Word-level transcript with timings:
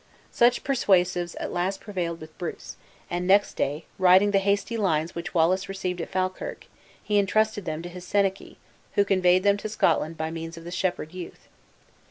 Such 0.31 0.63
persuasives 0.63 1.35
at 1.39 1.53
last 1.53 1.79
prevailed 1.79 2.21
with 2.21 2.35
Bruce, 2.39 2.75
and 3.07 3.27
next 3.27 3.53
day, 3.53 3.85
writing 3.99 4.31
the 4.31 4.39
hasty 4.39 4.75
lines 4.75 5.13
which 5.13 5.35
Wallace 5.35 5.69
received 5.69 6.01
at 6.01 6.09
Falkirk, 6.09 6.65
he 7.03 7.19
intrusted 7.19 7.65
them 7.65 7.83
to 7.83 7.87
his 7.89 8.03
senachie, 8.03 8.57
who 8.93 9.05
conveyed 9.05 9.43
them 9.43 9.57
to 9.57 9.69
Scotland 9.69 10.17
by 10.17 10.31
means 10.31 10.57
of 10.57 10.63
the 10.63 10.71
shepherd 10.71 11.13
youth. 11.13 11.47